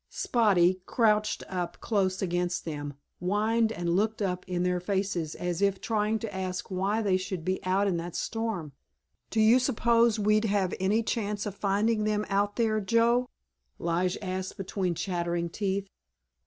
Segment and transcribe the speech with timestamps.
[0.09, 5.79] Spotty, crouched up close against them, whined and looked up in their faces as if
[5.79, 8.71] trying to ask why they should be out in that storm.
[9.29, 13.29] "Do you suppose we'd have any chance of finding them out there, Joe?"
[13.77, 15.87] Lige asked between chattering teeth.